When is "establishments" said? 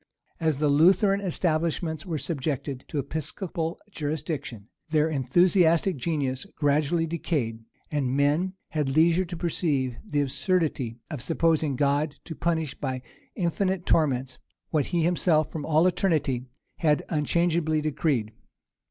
1.21-2.07